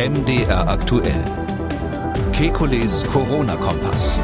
[0.00, 1.22] MDR aktuell.
[2.32, 4.18] Kekules Corona-Kompass.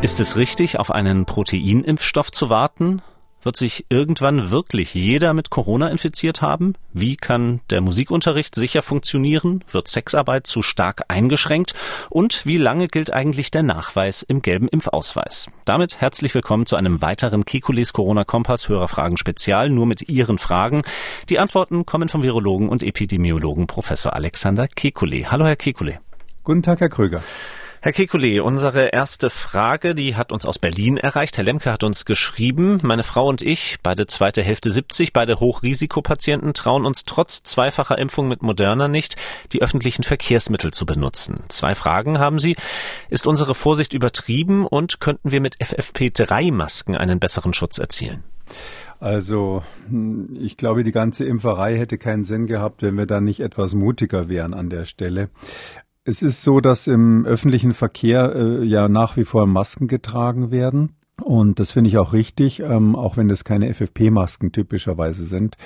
[0.00, 3.02] Ist es richtig, auf einen Proteinimpfstoff zu warten?
[3.42, 6.74] Wird sich irgendwann wirklich jeder mit Corona infiziert haben?
[6.92, 9.62] Wie kann der Musikunterricht sicher funktionieren?
[9.70, 11.74] Wird Sexarbeit zu stark eingeschränkt?
[12.10, 15.46] Und wie lange gilt eigentlich der Nachweis im gelben Impfausweis?
[15.64, 20.82] Damit herzlich willkommen zu einem weiteren Kekules Corona Kompass Hörerfragen Spezial, nur mit Ihren Fragen.
[21.30, 25.26] Die Antworten kommen vom Virologen und Epidemiologen Professor Alexander Kekulé.
[25.26, 25.98] Hallo, Herr Kekulé.
[26.42, 27.22] Guten Tag, Herr Kröger.
[27.80, 31.36] Herr Kekulé, unsere erste Frage, die hat uns aus Berlin erreicht.
[31.36, 36.54] Herr Lemke hat uns geschrieben, meine Frau und ich, beide zweite Hälfte 70, beide Hochrisikopatienten,
[36.54, 39.16] trauen uns trotz zweifacher Impfung mit Moderna nicht,
[39.52, 41.44] die öffentlichen Verkehrsmittel zu benutzen.
[41.50, 42.56] Zwei Fragen haben Sie.
[43.10, 48.24] Ist unsere Vorsicht übertrieben und könnten wir mit FFP3-Masken einen besseren Schutz erzielen?
[48.98, 53.38] Also hm, ich glaube, die ganze Impferei hätte keinen Sinn gehabt, wenn wir da nicht
[53.38, 55.30] etwas mutiger wären an der Stelle.
[56.08, 60.96] Es ist so, dass im öffentlichen Verkehr äh, ja nach wie vor Masken getragen werden.
[61.22, 65.56] Und das finde ich auch richtig, ähm, auch wenn das keine FFP-Masken typischerweise sind.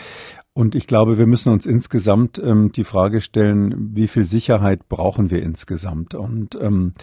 [0.53, 5.31] Und ich glaube, wir müssen uns insgesamt ähm, die Frage stellen, wie viel Sicherheit brauchen
[5.31, 6.17] wir insgesamt?
[6.17, 6.95] Und ähm,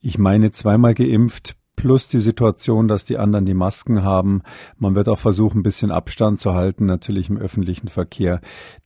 [0.00, 4.42] ich meine, zweimal geimpft plus die Situation, dass die anderen die Masken haben.
[4.78, 8.40] Man wird auch versuchen, ein bisschen Abstand zu halten, natürlich im öffentlichen Verkehr.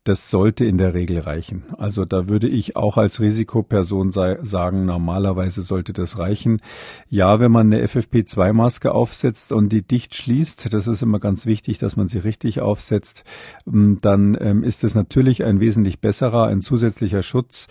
[0.04, 1.64] Das sollte in der Regel reichen.
[1.78, 6.60] Also da würde ich auch als Risikoperson sei, sagen, normalerweise sollte das reichen.
[7.08, 11.78] Ja, wenn man eine FFP2-Maske aufsetzt und die dicht schließt, das ist immer ganz wichtig,
[11.78, 13.24] dass man sie richtig aufsetzt,
[13.64, 17.68] dann ähm, ist es natürlich ein wesentlich besserer, ein zusätzlicher Schutz.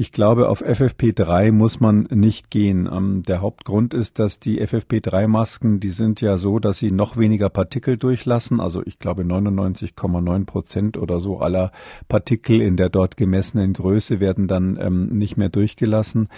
[0.00, 2.88] Ich glaube, auf FFP3 muss man nicht gehen.
[2.90, 7.50] Ähm, der Hauptgrund ist, dass die FFP3-Masken, die sind ja so, dass sie noch weniger
[7.50, 8.60] Partikel durchlassen.
[8.60, 11.70] Also ich glaube 99,9 Prozent oder so aller
[12.08, 16.28] Partikel in der dort gemessenen Größe werden dann ähm, nicht mehr durchgelassen.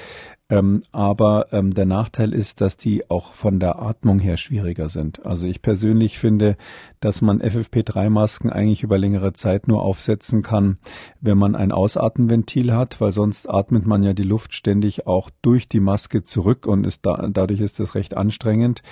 [0.53, 5.25] Ähm, aber ähm, der Nachteil ist, dass die auch von der Atmung her schwieriger sind.
[5.25, 6.59] Also ich persönlich finde,
[7.01, 10.77] dass man FFP3-Masken eigentlich über längere Zeit nur aufsetzen kann,
[11.23, 15.69] wenn man ein Ausatmenventil hat, weil sonst atmet man ja die Luft ständig auch durch
[15.69, 18.83] die Maske zurück und ist da, dadurch ist das recht anstrengend.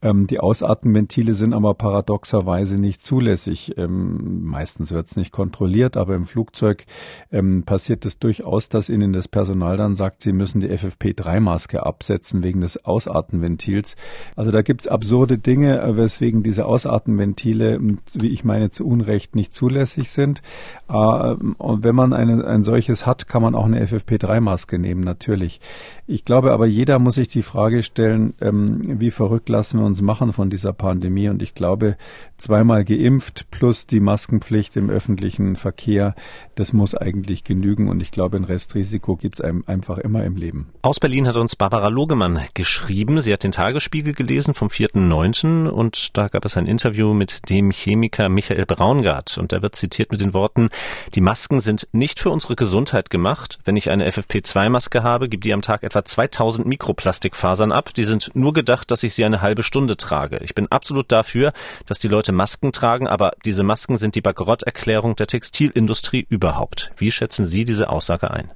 [0.00, 3.76] Ähm, die Ausatmenventile sind aber paradoxerweise nicht zulässig.
[3.76, 6.86] Ähm, meistens wird es nicht kontrolliert, aber im Flugzeug
[7.32, 11.84] ähm, passiert es durchaus, dass ihnen das Personal dann sagt, sie müssen die FFP FFP3-Maske
[11.84, 13.96] absetzen wegen des Ausatmenventils.
[14.36, 19.34] Also da gibt's absurde Dinge, äh, weswegen diese Ausatmenventile, hm, wie ich meine, zu Unrecht
[19.34, 20.42] nicht zulässig sind.
[20.88, 25.60] Äh, und wenn man eine, ein solches hat, kann man auch eine FFP3-Maske nehmen, natürlich.
[26.06, 30.02] Ich glaube aber, jeder muss sich die Frage stellen, ähm, wie verrückt lassen wir uns
[30.02, 31.28] machen von dieser Pandemie.
[31.28, 31.96] Und ich glaube,
[32.36, 36.14] zweimal geimpft plus die Maskenpflicht im öffentlichen Verkehr,
[36.54, 37.88] das muss eigentlich genügen.
[37.88, 40.68] Und ich glaube, ein Restrisiko gibt's einem einfach immer im Leben.
[40.82, 43.20] Aus Berlin hat uns Barbara Logemann geschrieben.
[43.20, 45.68] Sie hat den Tagesspiegel gelesen vom 4.9.
[45.68, 50.10] und da gab es ein Interview mit dem Chemiker Michael Braungart und da wird zitiert
[50.12, 50.68] mit den Worten,
[51.14, 53.58] die Masken sind nicht für unsere Gesundheit gemacht.
[53.64, 57.94] Wenn ich eine FFP2-Maske habe, gibt die am Tag etwa 2000 Mikroplastikfasern ab.
[57.94, 60.38] Die sind nur gedacht, dass ich sie eine halbe Stunde trage.
[60.42, 61.52] Ich bin absolut dafür,
[61.86, 66.90] dass die Leute Masken tragen, aber diese Masken sind die Bankrotterklärung der Textilindustrie überhaupt.
[66.96, 68.52] Wie schätzen Sie diese Aussage ein?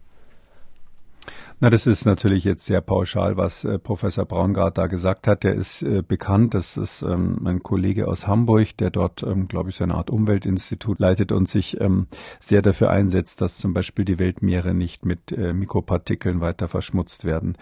[1.63, 5.45] Na, das ist natürlich jetzt sehr pauschal, was äh, Professor Braungart da gesagt hat.
[5.45, 6.55] Der ist äh, bekannt.
[6.55, 10.11] Das ist ähm, ein Kollege aus Hamburg, der dort, ähm, glaube ich, so eine Art
[10.11, 12.09] Umweltinstitut leitet und sich ähm,
[12.41, 17.57] sehr dafür einsetzt, dass zum Beispiel die Weltmeere nicht mit äh, Mikropartikeln weiter verschmutzt werden.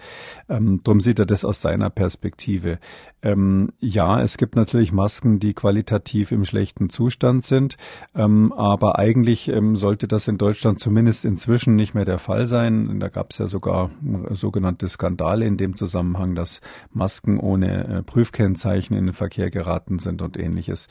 [0.49, 2.79] Ähm, drum sieht er das aus seiner Perspektive.
[3.21, 7.77] Ähm, ja, es gibt natürlich Masken, die qualitativ im schlechten Zustand sind,
[8.15, 12.99] ähm, aber eigentlich ähm, sollte das in Deutschland zumindest inzwischen nicht mehr der Fall sein.
[12.99, 13.90] Da gab es ja sogar
[14.31, 20.21] sogenannte Skandale in dem Zusammenhang, dass Masken ohne äh, Prüfkennzeichen in den Verkehr geraten sind
[20.21, 20.87] und ähnliches.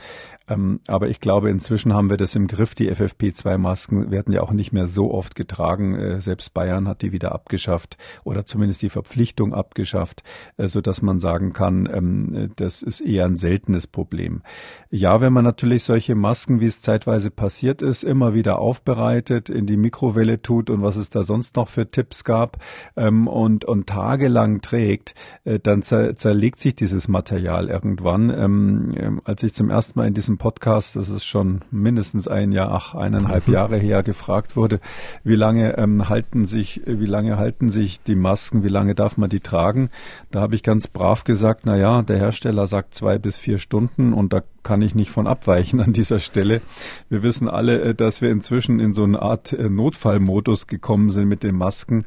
[0.48, 2.74] Ähm, aber ich glaube, inzwischen haben wir das im Griff.
[2.74, 5.94] Die FFP2-Masken werden ja auch nicht mehr so oft getragen.
[5.94, 10.22] Äh, selbst Bayern hat die wieder abgeschafft oder zumindest die Verpflichtung abgeschafft,
[10.56, 14.42] äh, so dass man sagen kann, ähm, das ist eher ein seltenes Problem.
[14.90, 19.66] Ja, wenn man natürlich solche Masken, wie es zeitweise passiert ist, immer wieder aufbereitet, in
[19.66, 22.58] die Mikrowelle tut und was es da sonst noch für Tipps gab,
[22.96, 25.14] ähm, und, und tagelang trägt,
[25.44, 28.30] äh, dann zer, zerlegt sich dieses Material irgendwann.
[28.30, 32.52] Ähm, ähm, als ich zum ersten Mal in diesem Podcast, das ist schon mindestens ein
[32.52, 33.54] Jahr, ach, eineinhalb mhm.
[33.54, 34.80] Jahre her, gefragt wurde,
[35.24, 39.30] wie lange ähm, halten sich, wie lange halten sich die Masken, wie lange darf man
[39.30, 39.90] die tragen?
[40.30, 44.12] Da habe ich ganz brav gesagt, na ja, der Hersteller sagt zwei bis vier Stunden
[44.12, 46.60] und da kann ich nicht von abweichen an dieser Stelle.
[47.08, 51.28] Wir wissen alle, äh, dass wir inzwischen in so eine Art äh, Notfallmodus gekommen sind
[51.28, 52.04] mit den Masken.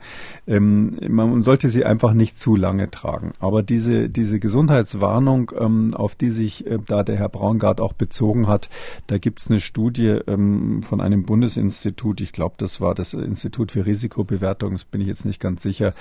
[0.48, 3.34] Ähm, man sollte sie einfach nicht zu lange tragen.
[3.40, 8.48] Aber diese, diese Gesundheitswarnung, ähm, auf die sich äh, da der Herr Braungart auch bezogen
[8.48, 8.70] hat,
[9.08, 13.72] da gibt es eine Studie ähm, von einem Bundesinstitut, ich glaube, das war das Institut
[13.72, 15.94] für Risikobewertung, das bin ich jetzt nicht ganz sicher.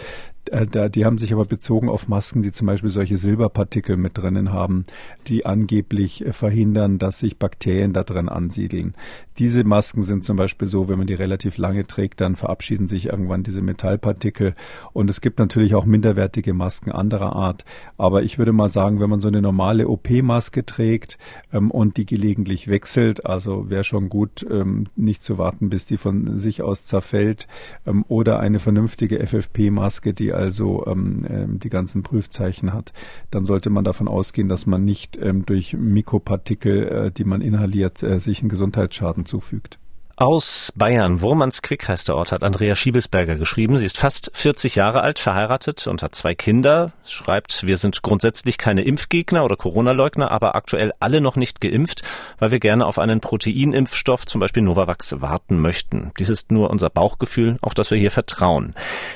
[0.50, 4.84] Die haben sich aber bezogen auf Masken, die zum Beispiel solche Silberpartikel mit drinnen haben,
[5.28, 8.94] die angeblich verhindern, dass sich Bakterien da drin ansiedeln.
[9.38, 13.06] Diese Masken sind zum Beispiel so, wenn man die relativ lange trägt, dann verabschieden sich
[13.06, 14.56] irgendwann diese Metallpartikel.
[14.92, 17.64] Und es gibt natürlich auch minderwertige Masken anderer Art.
[17.96, 21.16] Aber ich würde mal sagen, wenn man so eine normale OP-Maske trägt
[21.52, 25.96] ähm, und die gelegentlich wechselt, also wäre schon gut, ähm, nicht zu warten, bis die
[25.96, 27.46] von sich aus zerfällt,
[27.86, 32.92] ähm, oder eine vernünftige FFP-Maske, die also ähm, ähm, die ganzen Prüfzeichen hat,
[33.30, 37.42] dann sollte man davon ausgehen, dass man nicht ähm, durch Mikropartikel Partikel, äh, die man
[37.42, 39.78] inhaliert, äh, sich einen Gesundheitsschaden zufügt.
[40.16, 43.78] Aus Bayern, Wurmans Quick heißt der Ort, hat Andrea Schiebelsberger geschrieben.
[43.78, 46.92] Sie ist fast 40 Jahre alt, verheiratet und hat zwei Kinder.
[47.06, 52.02] Schreibt, wir sind grundsätzlich keine Impfgegner oder Corona-Leugner, aber aktuell alle noch nicht geimpft,
[52.38, 56.12] weil wir gerne auf einen Proteinimpfstoff, zum Beispiel Novavax, warten möchten.
[56.18, 58.74] Dies ist nur unser Bauchgefühl, auf das wir hier vertrauen.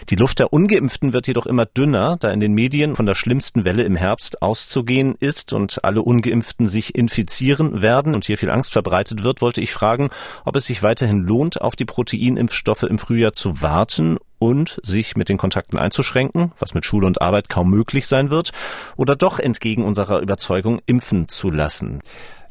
[0.08, 3.64] Die Luft der Ungeimpften wird jedoch immer dünner, da in den Medien von der schlimmsten
[3.66, 8.72] Welle im Herbst auszugehen ist und alle Ungeimpften sich infizieren werden und hier viel Angst
[8.72, 10.08] verbreitet wird, wollte ich fragen,
[10.46, 15.28] ob es sich weiterhin lohnt, auf die Proteinimpfstoffe im Frühjahr zu warten und sich mit
[15.28, 18.52] den Kontakten einzuschränken, was mit Schule und Arbeit kaum möglich sein wird,
[18.94, 22.02] oder doch entgegen unserer Überzeugung impfen zu lassen.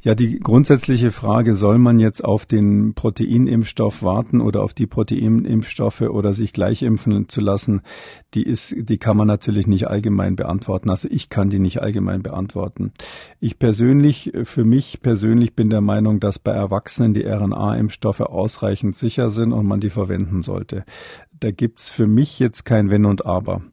[0.06, 6.02] Ja, die grundsätzliche Frage, soll man jetzt auf den Proteinimpfstoff warten oder auf die Proteinimpfstoffe
[6.02, 7.82] oder sich gleich impfen zu lassen,
[8.36, 10.92] die ist, die kann man natürlich nicht allgemein beantworten.
[10.92, 12.94] Also ich kann die nicht allgemein beantworten.
[13.40, 19.32] Ich persönlich, für mich persönlich bin der Meinung, dass bei Erwachsenen die RNA-Impfstoffe ausreichend sicher
[19.32, 20.86] sind und man die verwenden sollte.
[21.32, 23.64] Da gibt's für mich jetzt kein Wenn und Aber.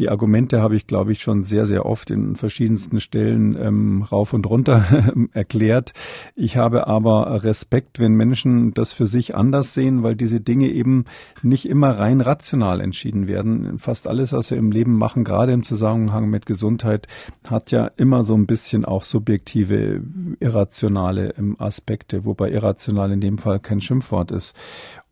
[0.00, 4.32] Die Argumente habe ich, glaube ich, schon sehr, sehr oft in verschiedensten Stellen ähm, rauf
[4.32, 4.84] und runter
[5.32, 5.92] erklärt.
[6.34, 11.04] Ich habe aber Respekt, wenn Menschen das für sich anders sehen, weil diese Dinge eben
[11.42, 13.78] nicht immer rein rational entschieden werden.
[13.78, 17.06] Fast alles, was wir im Leben machen, gerade im Zusammenhang mit Gesundheit,
[17.48, 20.02] hat ja immer so ein bisschen auch subjektive,
[20.40, 24.56] irrationale ähm, Aspekte, wobei irrational in dem Fall kein Schimpfwort ist.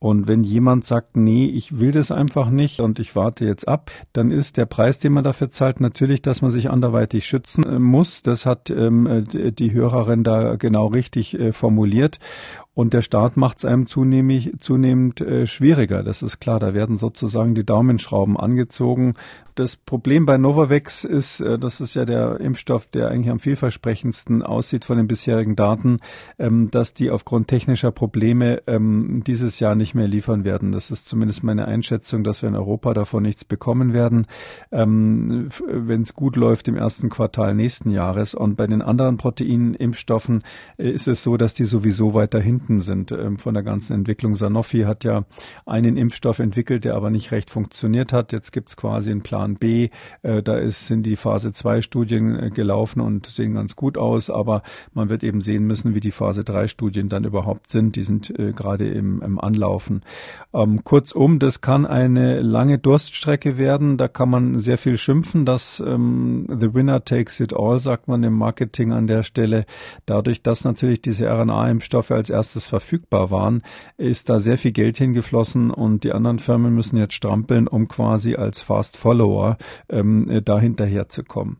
[0.02, 3.92] Und wenn jemand sagt, nee, ich will das einfach nicht und ich warte jetzt ab,
[4.12, 7.78] dann ist der Preis, den man dafür zahlt, natürlich, dass man sich anderweitig schützen äh,
[7.78, 8.20] muss.
[8.20, 12.18] Das hat ähm, äh, die Hörerin da genau richtig äh, formuliert.
[12.74, 16.02] Und der Staat macht es einem zunehmend, zunehmend äh, schwieriger.
[16.02, 16.58] Das ist klar.
[16.58, 19.14] Da werden sozusagen die Daumenschrauben angezogen.
[19.54, 24.42] Das Problem bei Novavax ist, äh, das ist ja der Impfstoff, der eigentlich am vielversprechendsten
[24.42, 25.98] aussieht von den bisherigen Daten,
[26.38, 30.72] ähm, dass die aufgrund technischer Probleme ähm, dieses Jahr nicht mehr liefern werden.
[30.72, 34.26] Das ist zumindest meine Einschätzung, dass wir in Europa davon nichts bekommen werden,
[34.70, 38.34] ähm, wenn es gut läuft im ersten Quartal nächsten Jahres.
[38.34, 40.44] Und bei den anderen Proteinimpfstoffen
[40.78, 44.34] äh, ist es so, dass die sowieso weiterhin hinten sind ähm, von der ganzen Entwicklung.
[44.34, 45.24] Sanofi hat ja
[45.66, 48.32] einen Impfstoff entwickelt, der aber nicht recht funktioniert hat.
[48.32, 49.90] Jetzt gibt es quasi einen Plan B.
[50.22, 54.30] Äh, da ist, sind die Phase 2 Studien äh, gelaufen und sehen ganz gut aus,
[54.30, 54.62] aber
[54.94, 57.96] man wird eben sehen müssen, wie die Phase 3 Studien dann überhaupt sind.
[57.96, 60.02] Die sind äh, gerade im, im Anlaufen.
[60.54, 63.96] Ähm, kurzum, das kann eine lange Durststrecke werden.
[63.96, 68.22] Da kann man sehr viel schimpfen, dass ähm, the winner takes it all, sagt man
[68.22, 69.64] im Marketing an der Stelle.
[70.06, 73.62] Dadurch, dass natürlich diese RNA-Impfstoffe als erstes erstes verfügbar waren,
[73.96, 78.34] ist da sehr viel Geld hingeflossen und die anderen Firmen müssen jetzt strampeln, um quasi
[78.34, 79.56] als Fast Follower
[79.88, 80.60] ähm, da
[81.28, 81.56] kommen.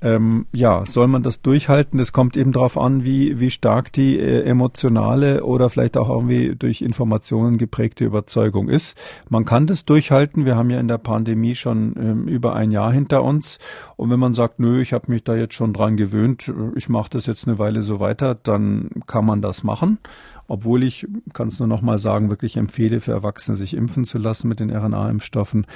[0.00, 1.98] Ähm, ja, soll man das durchhalten?
[1.98, 6.54] Das kommt eben darauf an, wie, wie stark die äh, emotionale oder vielleicht auch irgendwie
[6.56, 8.96] durch Informationen geprägte Überzeugung ist.
[9.28, 10.44] Man kann das durchhalten.
[10.44, 13.58] Wir haben ja in der Pandemie schon ähm, über ein Jahr hinter uns.
[13.96, 17.10] Und wenn man sagt, nö, ich habe mich da jetzt schon dran gewöhnt, ich mache
[17.10, 19.98] das jetzt eine Weile so weiter, dann kann man das machen
[20.48, 24.16] obwohl ich, kann es nur noch mal sagen, wirklich empfehle, für Erwachsene sich impfen zu
[24.16, 25.66] lassen mit den RNA-Impfstoffen.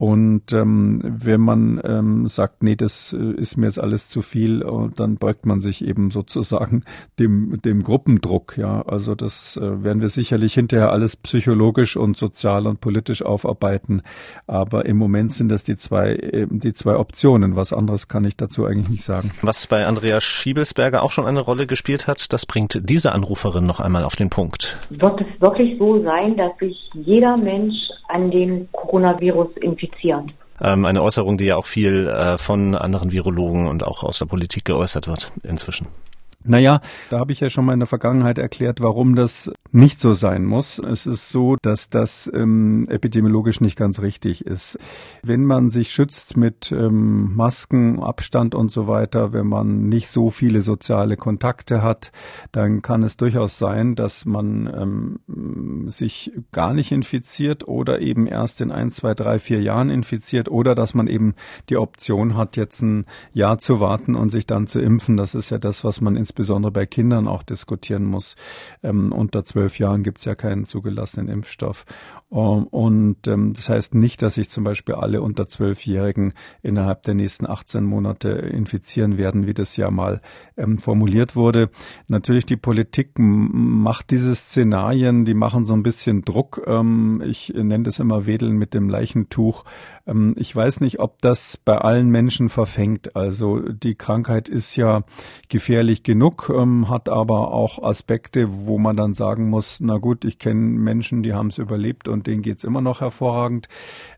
[0.00, 4.62] Und ähm, wenn man ähm, sagt, nee, das äh, ist mir jetzt alles zu viel,
[4.62, 6.84] äh, dann beugt man sich eben sozusagen
[7.18, 8.56] dem, dem Gruppendruck.
[8.56, 14.00] Ja, also das äh, werden wir sicherlich hinterher alles psychologisch und sozial und politisch aufarbeiten.
[14.46, 17.54] Aber im Moment sind das die zwei, äh, die zwei Optionen.
[17.54, 19.30] Was anderes kann ich dazu eigentlich nicht sagen.
[19.42, 23.80] Was bei Andreas Schiebelsberger auch schon eine Rolle gespielt hat, das bringt diese Anruferin noch
[23.80, 24.78] einmal auf den Punkt.
[24.88, 27.76] Wird es wirklich so sein, dass sich jeder Mensch
[28.08, 29.89] an dem Coronavirus infiziert?
[30.60, 34.26] Ähm, eine Äußerung, die ja auch viel äh, von anderen Virologen und auch aus der
[34.26, 35.88] Politik geäußert wird inzwischen.
[36.42, 36.80] Naja,
[37.10, 40.46] da habe ich ja schon mal in der Vergangenheit erklärt, warum das nicht so sein
[40.46, 40.78] muss.
[40.78, 44.78] Es ist so, dass das ähm, epidemiologisch nicht ganz richtig ist.
[45.22, 50.30] Wenn man sich schützt mit ähm, Masken, Abstand und so weiter, wenn man nicht so
[50.30, 52.10] viele soziale Kontakte hat,
[52.52, 58.62] dann kann es durchaus sein, dass man ähm, sich gar nicht infiziert oder eben erst
[58.62, 61.34] in ein, zwei, drei, vier Jahren infiziert oder dass man eben
[61.68, 63.04] die Option hat, jetzt ein
[63.34, 65.18] Jahr zu warten und sich dann zu impfen.
[65.18, 68.36] Das ist ja das, was man insbesondere bei Kindern auch diskutieren muss.
[68.84, 71.84] Ähm, unter zwölf Jahren gibt es ja keinen zugelassenen Impfstoff.
[72.28, 77.14] Um, und ähm, das heißt nicht, dass sich zum Beispiel alle unter zwölfjährigen innerhalb der
[77.14, 80.20] nächsten 18 Monate infizieren werden, wie das ja mal
[80.56, 81.70] ähm, formuliert wurde.
[82.06, 86.62] Natürlich die Politik macht diese Szenarien, die machen so ein bisschen Druck.
[86.68, 89.64] Ähm, ich nenne das immer Wedeln mit dem Leichentuch.
[90.10, 93.16] Ähm, ich weiß nicht, ob das bei allen Menschen verfängt.
[93.16, 95.02] Also die Krankheit ist ja
[95.48, 100.38] gefährlich genug, ähm, hat aber auch Aspekte, wo man dann sagen muss, na gut, ich
[100.38, 103.68] kenne Menschen, die haben es überlebt und denen geht's immer noch hervorragend.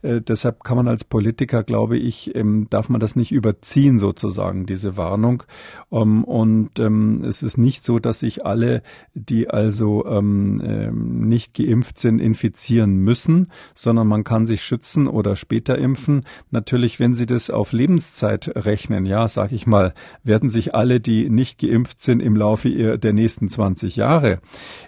[0.03, 4.67] Äh, deshalb kann man als Politiker, glaube ich, ähm, darf man das nicht überziehen sozusagen,
[4.67, 5.43] diese Warnung.
[5.91, 8.83] Ähm, und ähm, es ist nicht so, dass sich alle,
[9.15, 15.82] die also ähm, nicht geimpft sind, infizieren müssen, sondern man kann sich schützen oder später
[15.83, 16.25] impfen.
[16.51, 21.29] Natürlich, wenn Sie das auf Lebenszeit rechnen, ja, sag ich mal, werden sich alle, die
[21.29, 24.41] nicht geimpft sind, im Laufe der nächsten 20 Jahre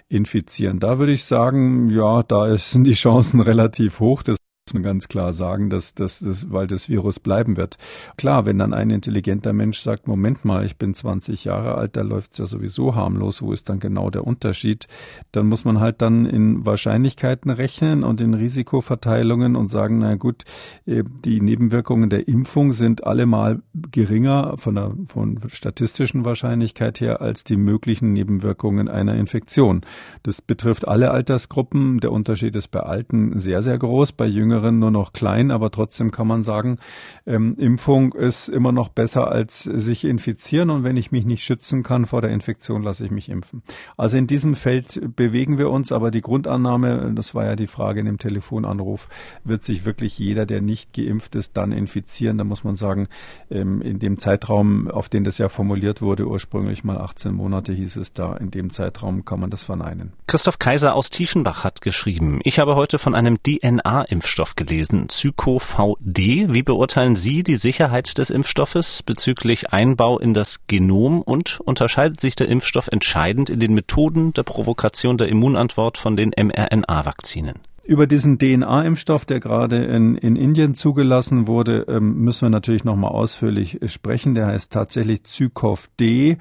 [0.07, 0.79] infizieren.
[0.79, 4.23] Da würde ich sagen, ja, da sind die Chancen relativ hoch.
[4.23, 7.77] Das muss man ganz klar sagen, dass, dass, dass, weil das Virus bleiben wird.
[8.17, 12.01] Klar, wenn dann ein intelligenter Mensch sagt, Moment mal, ich bin 20 Jahre alt, da
[12.01, 14.87] läuft's ja sowieso harmlos, wo ist dann genau der Unterschied?
[15.31, 20.45] Dann muss man halt dann in Wahrscheinlichkeiten rechnen und in Risikoverteilungen und sagen, na gut,
[20.87, 27.43] äh, die Nebenwirkungen der Impfung sind allemal geringer von der von statistischen Wahrscheinlichkeit her als
[27.43, 29.81] die möglichen Nebenwirkungen einer Infektion.
[30.23, 31.99] Das betrifft alle Altersgruppen.
[31.99, 35.69] Der Unterschied ist bei Alten sehr, sehr groß, bei Jüngeren Jüngeren nur noch klein, aber
[35.69, 36.77] trotzdem kann man sagen,
[37.25, 41.83] ähm, Impfung ist immer noch besser als sich infizieren und wenn ich mich nicht schützen
[41.83, 43.63] kann vor der Infektion, lasse ich mich impfen.
[43.97, 47.99] Also in diesem Feld bewegen wir uns, aber die Grundannahme, das war ja die Frage
[47.99, 49.09] in dem Telefonanruf,
[49.43, 52.37] wird sich wirklich jeder, der nicht geimpft ist, dann infizieren.
[52.37, 53.07] Da muss man sagen,
[53.51, 57.97] ähm, in dem Zeitraum, auf den das ja formuliert wurde, ursprünglich mal 18 Monate hieß
[57.97, 60.13] es da, in dem Zeitraum kann man das verneinen.
[60.27, 66.53] Christoph Kaiser aus Tiefenbach hat geschrieben, ich habe heute von einem DNA-Impfstoff Impfstoff gelesen, ZycoVD.
[66.53, 72.35] Wie beurteilen Sie die Sicherheit des Impfstoffes bezüglich Einbau in das Genom und unterscheidet sich
[72.35, 77.55] der Impfstoff entscheidend in den Methoden der Provokation der Immunantwort von den mRNA-Vakzinen?
[77.83, 83.11] Über diesen DNA-Impfstoff, der gerade in, in Indien zugelassen wurde, ähm, müssen wir natürlich nochmal
[83.11, 84.35] ausführlich sprechen.
[84.35, 86.37] Der heißt tatsächlich Zykov-D.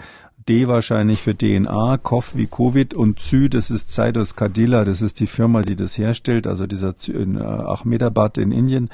[0.49, 5.21] D wahrscheinlich für DNA, COV wie Covid und Zy, das ist Zydus Cadila, das ist
[5.21, 8.91] die Firma, die das herstellt, also dieser in äh, Ahmedabad in Indien.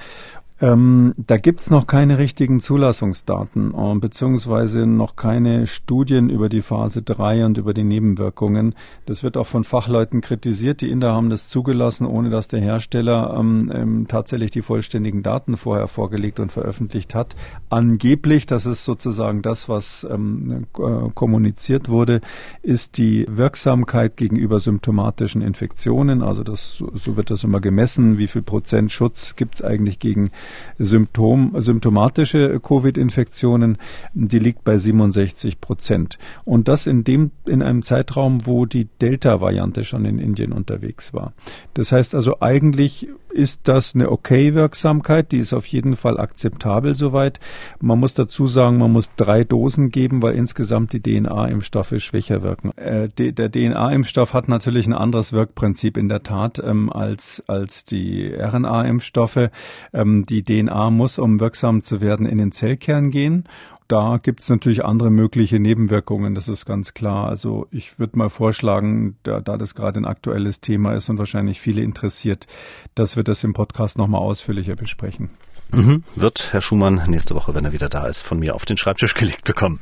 [0.62, 7.00] Ähm, da gibt's noch keine richtigen Zulassungsdaten äh, beziehungsweise noch keine Studien über die Phase
[7.00, 8.74] 3 und über die Nebenwirkungen.
[9.06, 10.82] Das wird auch von Fachleuten kritisiert.
[10.82, 15.56] Die Inder haben das zugelassen, ohne dass der Hersteller ähm, ähm, tatsächlich die vollständigen Daten
[15.56, 17.36] vorher vorgelegt und veröffentlicht hat.
[17.70, 22.20] Angeblich, das ist sozusagen das, was ähm, äh, kommuniziert wurde,
[22.60, 26.22] ist die Wirksamkeit gegenüber symptomatischen Infektionen.
[26.22, 28.18] Also das, so wird das immer gemessen.
[28.18, 30.30] Wie viel Prozent Schutz gibt's eigentlich gegen
[30.78, 33.78] Symptom, symptomatische Covid-Infektionen,
[34.14, 36.18] die liegt bei 67 Prozent.
[36.44, 41.32] Und das in dem, in einem Zeitraum, wo die Delta-Variante schon in Indien unterwegs war.
[41.74, 46.94] Das heißt also eigentlich ist das eine okay Wirksamkeit, die ist auf jeden Fall akzeptabel
[46.94, 47.40] soweit.
[47.80, 52.76] Man muss dazu sagen, man muss drei Dosen geben, weil insgesamt die DNA-Impfstoffe schwächer wirken.
[52.76, 58.32] Äh, der DNA-Impfstoff hat natürlich ein anderes Wirkprinzip in der Tat ähm, als, als die
[58.34, 59.50] RNA-Impfstoffe.
[59.92, 63.44] Ähm, die DNA muss, um wirksam zu werden, in den Zellkern gehen
[63.90, 67.26] da gibt es natürlich andere mögliche Nebenwirkungen, das ist ganz klar.
[67.26, 71.60] Also ich würde mal vorschlagen, da, da das gerade ein aktuelles Thema ist und wahrscheinlich
[71.60, 72.46] viele interessiert,
[72.94, 75.30] dass wir das im Podcast nochmal ausführlicher besprechen.
[75.72, 76.04] Mhm.
[76.16, 79.14] Wird Herr Schumann nächste Woche, wenn er wieder da ist, von mir auf den Schreibtisch
[79.14, 79.80] gelegt bekommen.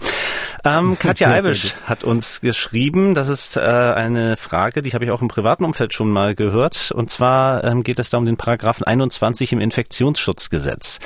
[0.64, 5.22] Ähm, Katja Eibisch hat uns geschrieben, das ist äh, eine Frage, die habe ich auch
[5.22, 6.92] im privaten Umfeld schon mal gehört.
[6.92, 11.00] Und zwar ähm, geht es da um den Paragraphen 21 im Infektionsschutzgesetz.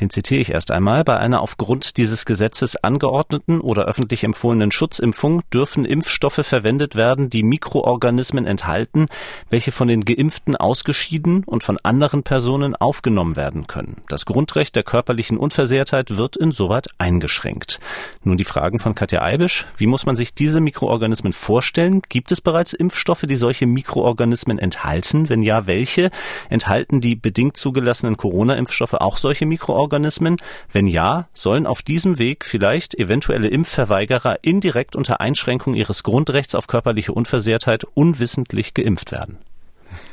[0.00, 1.04] Den zitiere ich erst einmal.
[1.04, 7.42] Bei einer aufgrund dieses Gesetzes angeordneten oder öffentlich empfohlenen Schutzimpfung dürfen Impfstoffe verwendet werden, die
[7.42, 9.06] Mikroorganismen enthalten,
[9.50, 14.02] welche von den Geimpften ausgeschieden und von anderen Personen aufgenommen werden können.
[14.08, 17.80] Das Grundrecht der körperlichen Unversehrtheit wird insoweit eingeschränkt.
[18.24, 19.64] Nun die Fragen von Katja Eibisch.
[19.78, 22.02] Wie muss man sich diese Mikroorganismen vorstellen?
[22.10, 25.30] Gibt es bereits Impfstoffe, die solche Mikroorganismen enthalten?
[25.30, 26.10] Wenn ja, welche?
[26.50, 30.36] Enthalten die bedingt zugelassenen Corona-Impfstoffe auch solche Mikroorganismen?
[30.70, 36.66] Wenn ja, sollen auf diesem Weg vielleicht eventuelle Impfverweigerer indirekt unter Einschränkung ihres Grundrechts auf
[36.66, 39.38] körperliche Unversehrtheit unwissentlich geimpft werden?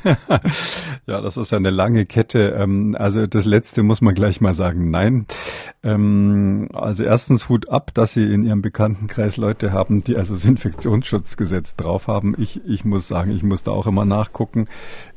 [1.06, 2.56] ja, das ist eine lange Kette.
[2.58, 5.26] Ähm, also das letzte muss man gleich mal sagen, nein.
[5.82, 10.44] Ähm, also erstens Hut ab, dass Sie in Ihrem Bekanntenkreis Leute haben, die also das
[10.44, 12.34] Infektionsschutzgesetz drauf haben.
[12.38, 14.66] Ich, ich muss sagen, ich muss da auch immer nachgucken.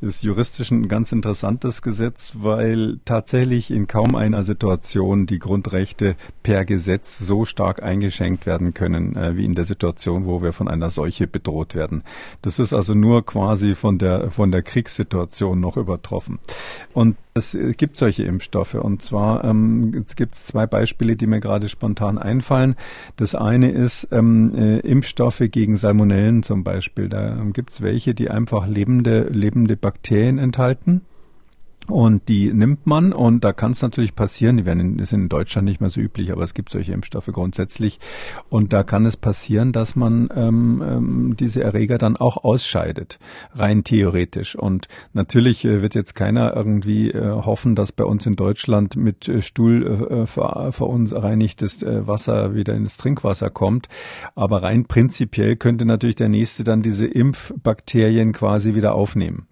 [0.01, 6.65] Ist juristisch ein ganz interessantes Gesetz, weil tatsächlich in kaum einer Situation die Grundrechte per
[6.65, 10.89] Gesetz so stark eingeschränkt werden können, äh, wie in der Situation, wo wir von einer
[10.89, 12.03] Seuche bedroht werden.
[12.41, 16.39] Das ist also nur quasi von der, von der Kriegssituation noch übertroffen.
[16.93, 18.75] Und es gibt solche Impfstoffe.
[18.75, 22.75] Und zwar ähm, es gibt zwei Beispiele, die mir gerade spontan einfallen.
[23.17, 27.09] Das eine ist ähm, äh, Impfstoffe gegen Salmonellen zum Beispiel.
[27.09, 31.01] Da ähm, gibt es welche, die einfach lebende, lebende Bakterien enthalten.
[31.89, 35.29] Und die nimmt man und da kann es natürlich passieren, die werden in, sind in
[35.29, 37.99] Deutschland nicht mehr so üblich, aber es gibt solche Impfstoffe grundsätzlich.
[38.49, 43.19] Und da kann es passieren, dass man ähm, ähm, diese Erreger dann auch ausscheidet,
[43.53, 44.55] rein theoretisch.
[44.55, 49.27] Und natürlich äh, wird jetzt keiner irgendwie äh, hoffen, dass bei uns in Deutschland mit
[49.27, 53.87] äh, Stuhl äh, ver, verunreinigtes äh, Wasser wieder ins Trinkwasser kommt.
[54.35, 59.47] Aber rein prinzipiell könnte natürlich der nächste dann diese Impfbakterien quasi wieder aufnehmen.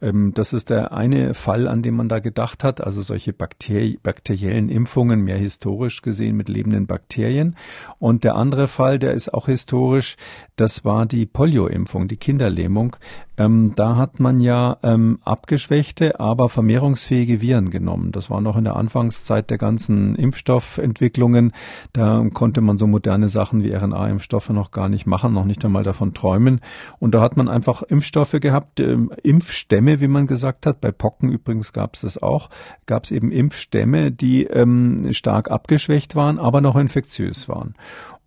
[0.00, 3.98] Ähm, das ist der eine Fall, an dem man da gedacht hat, also solche Bakteri
[4.02, 7.56] bakteriellen Impfungen, mehr historisch gesehen mit lebenden Bakterien.
[7.98, 10.16] Und der andere Fall, der ist auch historisch,
[10.56, 12.96] das war die Polio-Impfung, die Kinderlähmung.
[13.40, 18.12] Ähm, da hat man ja ähm, abgeschwächte, aber vermehrungsfähige Viren genommen.
[18.12, 21.52] Das war noch in der Anfangszeit der ganzen Impfstoffentwicklungen.
[21.94, 25.84] Da konnte man so moderne Sachen wie RNA-Impfstoffe noch gar nicht machen, noch nicht einmal
[25.84, 26.60] davon träumen.
[26.98, 30.82] Und da hat man einfach Impfstoffe gehabt, ähm, Impfstämme, wie man gesagt hat.
[30.82, 32.50] Bei Pocken übrigens gab es das auch.
[32.84, 37.74] Gab es eben Impfstämme, die ähm, stark abgeschwächt waren, aber noch infektiös waren.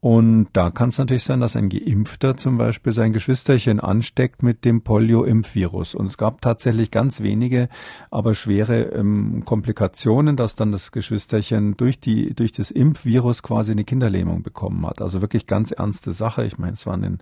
[0.04, 4.66] Und da kann es natürlich sein, dass ein Geimpfter zum Beispiel sein Geschwisterchen ansteckt mit
[4.66, 5.96] dem Polio-Impfvirus.
[5.96, 7.70] Und es gab tatsächlich ganz wenige,
[8.12, 13.86] aber schwere ähm, Komplikationen, dass dann das Geschwisterchen durch die durch das Impfvirus quasi eine
[13.86, 15.02] Kinderlähmung bekommen hat.
[15.02, 16.44] Also wirklich ganz ernste Sache.
[16.44, 17.20] Ich meine, es waren in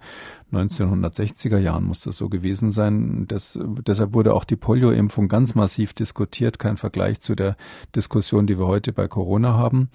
[0.51, 3.25] 1960er Jahren muss das so gewesen sein.
[3.27, 6.57] Das, deshalb wurde auch die Polio-Impfung ganz massiv diskutiert.
[6.57, 7.57] Kein Vergleich zu der
[7.95, 9.91] Diskussion, die wir heute bei Corona haben.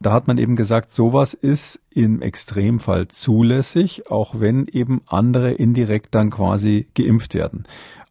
[0.00, 6.14] Da hat man eben gesagt, sowas ist im Extremfall zulässig, auch wenn eben andere indirekt
[6.14, 7.64] dann quasi geimpft werden.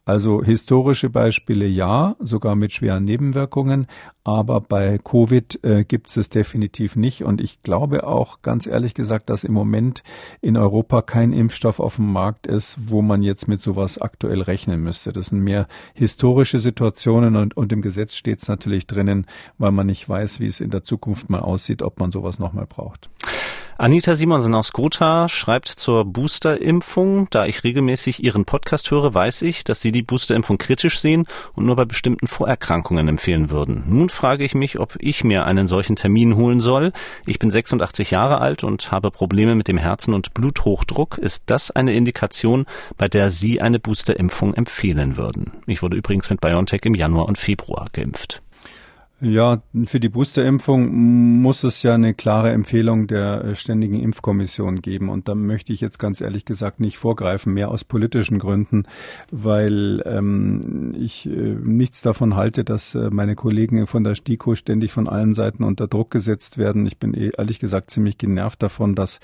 [0.04, 3.86] Also historische Beispiele ja, sogar mit schweren Nebenwirkungen,
[4.24, 7.22] aber bei Covid äh, gibt es definitiv nicht.
[7.22, 10.02] Und ich glaube auch ganz ehrlich gesagt, dass im Moment
[10.40, 14.82] in Europa kein Impfstoff auf dem Markt ist, wo man jetzt mit sowas aktuell rechnen
[14.82, 15.12] müsste.
[15.12, 19.26] Das sind mehr historische Situationen und, und im Gesetz steht es natürlich drinnen,
[19.58, 22.66] weil man nicht weiß, wie es in der Zukunft mal aussieht, ob man sowas nochmal
[22.66, 23.10] braucht.
[23.80, 27.28] Anita Simonsen aus Gotha schreibt zur Boosterimpfung.
[27.30, 31.64] Da ich regelmäßig Ihren Podcast höre, weiß ich, dass Sie die Boosterimpfung kritisch sehen und
[31.64, 33.84] nur bei bestimmten Vorerkrankungen empfehlen würden.
[33.86, 36.92] Nun frage ich mich, ob ich mir einen solchen Termin holen soll.
[37.24, 41.16] Ich bin 86 Jahre alt und habe Probleme mit dem Herzen und Bluthochdruck.
[41.16, 42.66] Ist das eine Indikation,
[42.98, 45.52] bei der Sie eine Boosterimpfung empfehlen würden?
[45.66, 48.42] Ich wurde übrigens mit BioNTech im Januar und Februar geimpft.
[49.22, 55.10] Ja, für die Boosterimpfung muss es ja eine klare Empfehlung der äh, Ständigen Impfkommission geben.
[55.10, 58.84] Und da möchte ich jetzt ganz ehrlich gesagt nicht vorgreifen, mehr aus politischen Gründen,
[59.30, 64.90] weil ähm, ich äh, nichts davon halte, dass äh, meine Kollegen von der STIKO ständig
[64.90, 66.86] von allen Seiten unter Druck gesetzt werden.
[66.86, 69.20] Ich bin eh, ehrlich gesagt ziemlich genervt davon, dass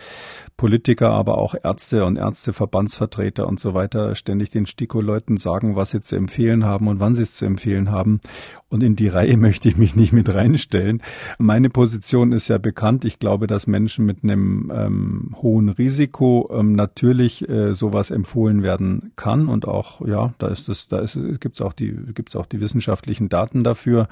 [0.59, 6.03] Politiker, aber auch Ärzte und Ärzteverbandsvertreter und so weiter ständig den STIKO-Leuten sagen, was sie
[6.03, 8.21] zu empfehlen haben und wann sie es zu empfehlen haben.
[8.69, 11.03] Und in die Reihe möchte ich mich nicht mit reinstellen.
[11.39, 13.05] Meine Position ist ja bekannt.
[13.05, 19.13] Ich glaube, dass Menschen mit einem ähm, hohen Risiko ähm, natürlich äh, sowas empfohlen werden
[19.17, 19.49] kann.
[19.49, 23.29] Und auch, ja, da ist es, da ist, gibt's auch die, gibt's auch die wissenschaftlichen
[23.29, 24.09] Daten dafür.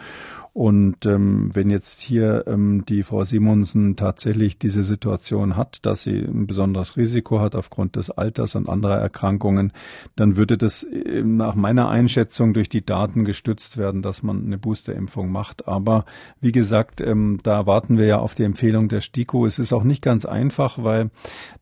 [0.55, 6.21] Und ähm, wenn jetzt hier ähm, die Frau Simonsen tatsächlich diese Situation hat, dass sie
[6.21, 9.73] ein besonderes Risiko hat aufgrund des Alters und anderer Erkrankungen,
[10.15, 14.59] dann würde das äh, nach meiner Einschätzung durch die Daten gestützt werden, dass man eine
[14.59, 15.64] Boosterimpfung macht.
[15.67, 16.05] Aber
[16.41, 19.47] wie gesagt, ähm, da warten wir ja auf die Empfehlung der STIKO.
[19.47, 21.11] Es ist auch nicht ganz einfach, weil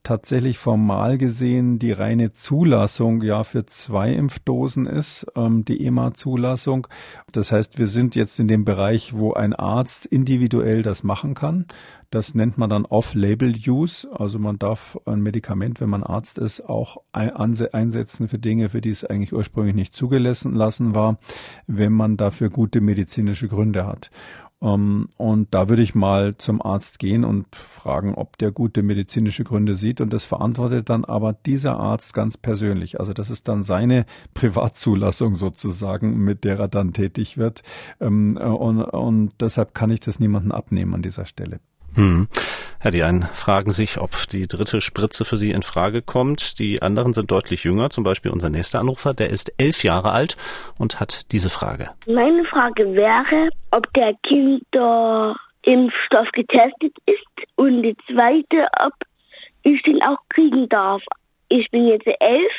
[0.03, 6.87] tatsächlich formal gesehen die reine Zulassung ja für zwei Impfdosen ist, ähm, die EMA-Zulassung.
[7.33, 11.67] Das heißt, wir sind jetzt in dem Bereich, wo ein Arzt individuell das machen kann.
[12.13, 14.07] Das nennt man dann Off-Label-Use.
[14.13, 18.91] Also man darf ein Medikament, wenn man Arzt ist, auch einsetzen für Dinge, für die
[18.91, 21.19] es eigentlich ursprünglich nicht zugelassen lassen war,
[21.67, 24.11] wenn man dafür gute medizinische Gründe hat.
[24.61, 29.45] Ähm, und da würde ich mal zum Arzt gehen und fragen, ob der gute medizinische
[29.45, 30.03] Gründe sieht.
[30.03, 33.01] Und das verantwortet dann aber dieser Arzt ganz persönlich.
[33.01, 37.63] Also das ist dann seine Privatzulassung sozusagen, mit der er dann tätig wird.
[38.03, 41.61] Ähm, und, und deshalb kann ich das niemandem abnehmen an dieser Stelle.
[41.97, 42.29] Hm.
[42.83, 46.59] Ja, die einen fragen sich, ob die dritte Spritze für sie in Frage kommt.
[46.59, 47.91] Die anderen sind deutlich jünger.
[47.91, 50.37] Zum Beispiel unser nächster Anrufer, der ist elf Jahre alt
[50.79, 51.91] und hat diese Frage.
[52.09, 57.25] Meine Frage wäre, ob der Kinderimpfstoff getestet ist
[57.55, 58.95] und die zweite, ob
[59.63, 61.03] ich den auch kriegen darf.
[61.51, 62.53] Ich bin jetzt elf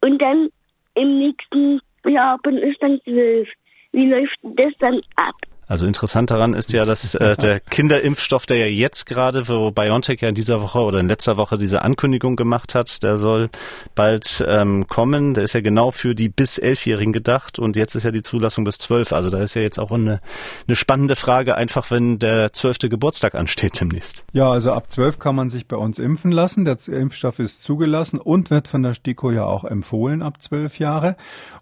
[0.00, 0.48] und dann
[0.94, 3.48] im nächsten Jahr bin ich dann zwölf.
[3.92, 5.36] Wie läuft das dann ab?
[5.70, 10.20] Also interessant daran ist ja, dass äh, der Kinderimpfstoff, der ja jetzt gerade, wo BioNTech
[10.20, 13.50] ja in dieser Woche oder in letzter Woche diese Ankündigung gemacht hat, der soll
[13.94, 15.32] bald ähm, kommen.
[15.32, 18.64] Der ist ja genau für die bis Elfjährigen gedacht und jetzt ist ja die Zulassung
[18.64, 19.12] bis zwölf.
[19.12, 20.20] Also da ist ja jetzt auch eine,
[20.66, 24.24] eine spannende Frage, einfach wenn der zwölfte Geburtstag ansteht demnächst.
[24.32, 26.64] Ja, also ab zwölf kann man sich bei uns impfen lassen.
[26.64, 31.14] Der Impfstoff ist zugelassen und wird von der STIKO ja auch empfohlen ab zwölf Jahre.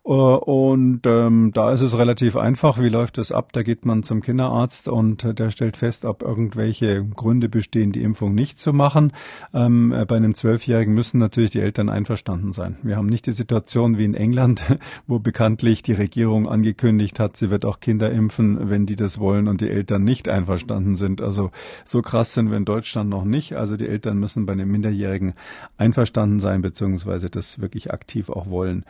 [0.07, 2.79] Äh, und ähm, da ist es relativ einfach.
[2.79, 3.53] Wie läuft das ab?
[3.53, 8.03] Da geht man dann zum Kinderarzt und der stellt fest, ob irgendwelche Gründe bestehen, die
[8.03, 9.13] Impfung nicht zu machen.
[9.53, 12.77] Ähm, bei einem Zwölfjährigen müssen natürlich die Eltern einverstanden sein.
[12.83, 14.63] Wir haben nicht die Situation wie in England,
[15.07, 19.49] wo bekanntlich die Regierung angekündigt hat, sie wird auch Kinder impfen, wenn die das wollen
[19.49, 21.21] und die Eltern nicht einverstanden sind.
[21.21, 21.51] Also
[21.85, 23.55] so krass sind wir in Deutschland noch nicht.
[23.55, 25.35] Also die Eltern müssen bei einem Minderjährigen
[25.77, 28.85] einverstanden sein, beziehungsweise das wirklich aktiv auch wollen.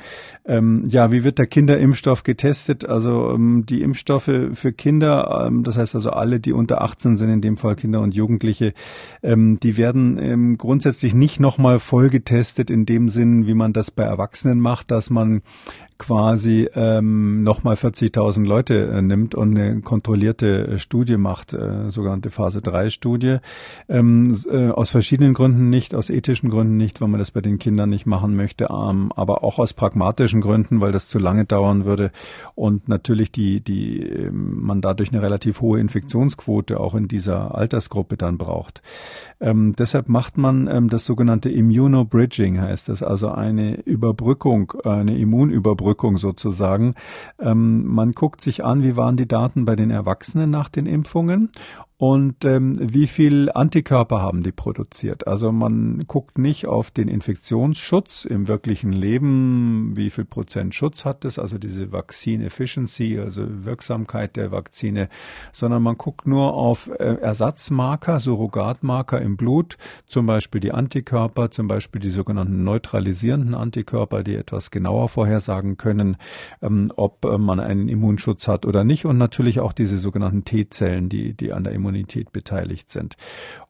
[0.45, 2.85] Ähm, ja, wie wird der Kinderimpfstoff getestet?
[2.87, 7.17] Also ähm, die Impfstoffe für Kinder Kinder, ähm, das heißt also alle, die unter 18
[7.17, 8.75] sind, in dem Fall Kinder und Jugendliche,
[9.23, 13.93] ähm, die werden ähm, grundsätzlich nicht nochmal voll getestet in dem Sinn, wie man das
[13.93, 15.43] bei Erwachsenen macht, dass man
[15.99, 22.31] quasi ähm, nochmal 40.000 Leute äh, nimmt und eine kontrollierte äh, Studie macht, äh, sogenannte
[22.31, 23.39] Phase 3 Studie.
[23.89, 27.59] Ähm, äh, aus verschiedenen Gründen nicht, aus ethischen Gründen nicht, weil man das bei den
[27.59, 31.85] Kindern nicht machen möchte, ähm, aber auch aus pragmatischen Gründen, weil das zu lange dauern
[31.85, 32.13] würde
[32.55, 38.17] und natürlich die, die ähm, man dadurch eine relativ hohe Infektionsquote auch in dieser Altersgruppe
[38.17, 38.83] dann braucht.
[39.41, 45.88] Ähm, deshalb macht man ähm, das sogenannte Immunobridging, heißt das, also eine Überbrückung, eine Immunüberbrückung
[45.89, 46.95] Überbrückung sozusagen.
[47.41, 51.51] Ähm, man guckt sich an, wie waren die Daten bei den Erwachsenen nach den Impfungen
[51.99, 55.27] und ähm, wie viel Antikörper haben die produziert.
[55.27, 61.25] Also man guckt nicht auf den Infektionsschutz im wirklichen Leben, wie viel Prozent Schutz hat
[61.25, 65.09] es, also diese Vaccine Efficiency, also Wirksamkeit der Vakzine,
[65.51, 71.67] sondern man guckt nur auf äh, Ersatzmarker, Surrogatmarker im Blut, zum Beispiel die Antikörper, zum
[71.67, 76.17] Beispiel die sogenannten neutralisierenden Antikörper, die etwas genauer vorhersagen können,
[76.63, 79.05] ähm, ob äh, man einen Immunschutz hat oder nicht.
[79.05, 83.17] Und natürlich auch diese sogenannten T-Zellen, die, die an der Immunität Immunität beteiligt sind.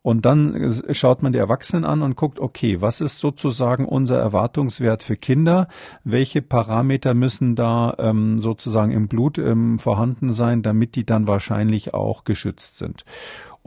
[0.02, 5.02] Und dann schaut man die Erwachsenen an und guckt, okay, was ist sozusagen unser Erwartungswert
[5.02, 5.68] für Kinder?
[6.04, 11.94] Welche Parameter müssen da ähm, sozusagen im Blut ähm, vorhanden sein, damit die dann wahrscheinlich
[11.94, 13.04] auch geschützt sind?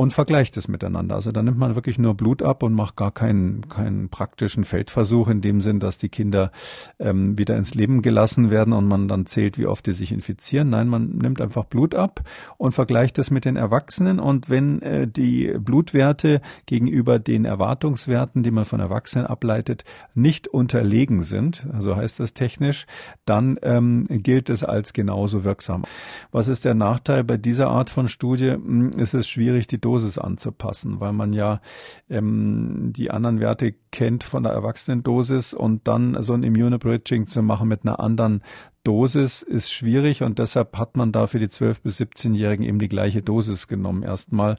[0.02, 1.14] Und vergleicht es miteinander.
[1.14, 5.28] Also da nimmt man wirklich nur Blut ab und macht gar keinen, keinen praktischen Feldversuch
[5.28, 6.52] in dem Sinn, dass die Kinder
[6.98, 10.72] ähm, wieder ins Leben gelassen werden und man dann zählt, wie oft die sich infizieren.
[10.72, 12.22] Nein, man nimmt einfach Blut ab
[12.58, 18.50] und vergleicht es mit den Erwachsenen und wenn äh, die Blutwerte gegenüber den Erwartungswerten, die
[18.50, 19.84] man von Erwachsenen ableitet,
[20.16, 22.88] nicht unterlegen sind, also heißt das technisch,
[23.26, 25.84] dann ähm, gilt es als genauso wirksam.
[26.32, 28.54] Was ist der Nachteil bei dieser Art von Studie?
[28.54, 31.62] Hm, es ist schwierig, die Dosis anzupassen, weil man ja
[32.10, 37.68] ähm, die anderen Werte kennt von der Erwachsenendosis und dann so ein Immunobridging zu machen
[37.68, 38.42] mit einer anderen
[38.84, 42.88] Dosis ist schwierig und deshalb hat man da für die 12- bis 17-Jährigen eben die
[42.88, 44.58] gleiche Dosis genommen erstmal.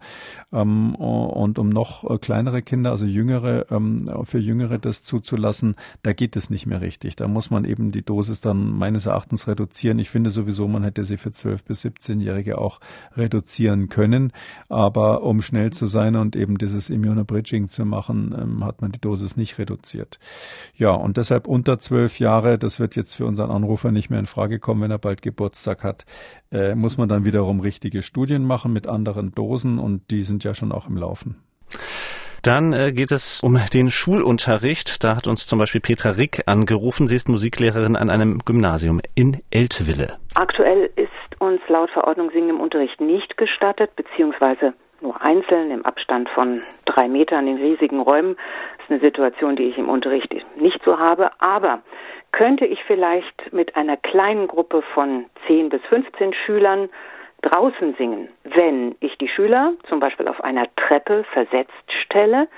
[0.52, 6.12] Ähm, und um noch äh, kleinere Kinder, also jüngere, ähm, für Jüngere das zuzulassen, da
[6.12, 7.16] geht es nicht mehr richtig.
[7.16, 9.98] Da muss man eben die Dosis dann meines Erachtens reduzieren.
[9.98, 12.78] Ich finde sowieso, man hätte sie für 12- bis 17-Jährige auch
[13.16, 14.32] reduzieren können.
[14.68, 19.00] Aber um schnell zu sein und eben dieses Immunobridging zu machen, ähm, hat man die
[19.00, 20.20] Dosis nicht reduziert.
[20.76, 24.26] Ja, und deshalb unter 12 Jahre, das wird jetzt für unseren Anrufer nicht mehr in
[24.26, 26.04] Frage kommen, wenn er bald Geburtstag hat.
[26.52, 30.54] Äh, muss man dann wiederum richtige Studien machen mit anderen Dosen und die sind ja
[30.54, 31.42] schon auch im Laufen.
[32.44, 35.04] Dann äh, geht es um den Schulunterricht.
[35.04, 37.06] Da hat uns zum Beispiel Petra Rick angerufen.
[37.06, 40.18] Sie ist Musiklehrerin an einem Gymnasium in Eltville.
[40.34, 46.28] Aktuell ist uns laut Verordnung Singen im Unterricht nicht gestattet, beziehungsweise nur einzeln im Abstand
[46.30, 48.36] von drei Metern in riesigen Räumen.
[48.76, 51.30] Das ist eine Situation, die ich im Unterricht nicht so habe.
[51.40, 51.82] Aber
[52.32, 56.88] könnte ich vielleicht mit einer kleinen Gruppe von 10 bis 15 Schülern
[57.42, 62.48] draußen singen, wenn ich die Schüler zum Beispiel auf einer Treppe versetzt stelle,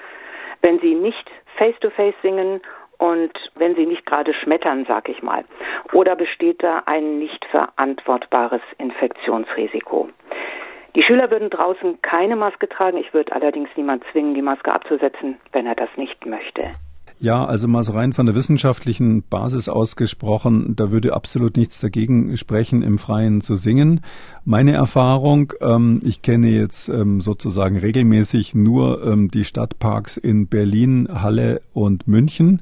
[0.62, 2.60] wenn sie nicht face-to-face -face singen
[2.98, 5.44] und wenn sie nicht gerade schmettern, sag ich mal.
[5.92, 10.08] Oder besteht da ein nicht verantwortbares Infektionsrisiko?
[10.94, 12.98] Die Schüler würden draußen keine Maske tragen.
[12.98, 16.70] Ich würde allerdings niemand zwingen, die Maske abzusetzen, wenn er das nicht möchte.
[17.24, 22.36] Ja, also mal so rein von der wissenschaftlichen Basis ausgesprochen, da würde absolut nichts dagegen
[22.36, 24.02] sprechen, im Freien zu singen.
[24.44, 31.08] Meine Erfahrung, ähm, ich kenne jetzt ähm, sozusagen regelmäßig nur ähm, die Stadtparks in Berlin,
[31.10, 32.60] Halle und München.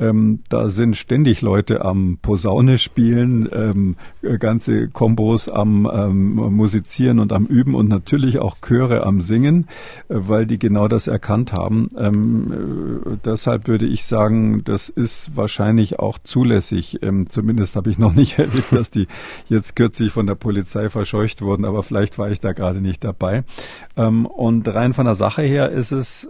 [0.00, 3.96] Ähm, da sind ständig Leute am Posaune spielen, ähm,
[4.38, 9.68] ganze Kombos am ähm, Musizieren und am Üben und natürlich auch Chöre am Singen,
[10.08, 11.88] äh, weil die genau das erkannt haben.
[11.96, 17.02] Äh, deshalb würde ich sagen, das ist wahrscheinlich auch zulässig.
[17.02, 19.06] Ähm, zumindest habe ich noch nicht erlebt, dass die
[19.48, 23.44] jetzt kürzlich von der Polizei verscheucht wurden, aber vielleicht war ich da gerade nicht dabei.
[23.96, 26.28] Ähm, und rein von der Sache her ist es,